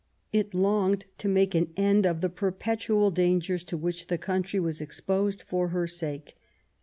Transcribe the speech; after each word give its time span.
It 0.33 0.55
longed 0.55 1.05
to 1.19 1.27
make 1.29 1.53
an 1.53 1.71
end 1.77 2.07
of 2.07 2.21
the 2.21 2.29
perpetual 2.29 3.11
dangers 3.11 3.63
to 3.65 3.77
vsrhich 3.77 4.07
the 4.07 4.17
country 4.17 4.59
was 4.59 4.81
exposed 4.81 5.43
for 5.43 5.67
her 5.67 5.85
sake. 5.85 6.35